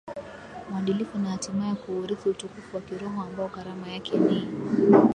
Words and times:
mwadilifu 0.69 1.17
na 1.19 1.29
hatimaye 1.29 1.75
kuurithi 1.75 2.29
utukufu 2.29 2.75
wa 2.75 2.81
kiroho 2.81 3.21
ambao 3.21 3.47
karama 3.49 3.87
yake 3.91 4.17
ni 4.17 4.47